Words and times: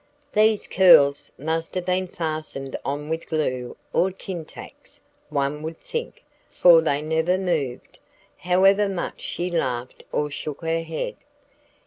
These 0.33 0.65
curls 0.67 1.31
must 1.37 1.75
have 1.75 1.85
been 1.85 2.07
fastened 2.07 2.75
on 2.83 3.07
with 3.07 3.27
glue 3.27 3.77
or 3.93 4.09
tin 4.09 4.45
tacks, 4.45 4.99
one 5.29 5.61
would 5.61 5.77
think, 5.77 6.23
for 6.49 6.81
they 6.81 7.03
never 7.03 7.37
moved, 7.37 7.99
however 8.37 8.89
much 8.89 9.21
she 9.21 9.51
laughed 9.51 10.03
or 10.11 10.31
shook 10.31 10.63
her 10.63 10.81
head. 10.81 11.17